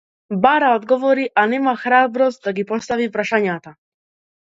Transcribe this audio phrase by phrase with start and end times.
[0.45, 3.79] Бара одговори, а нема храброст да ги постави прашањата.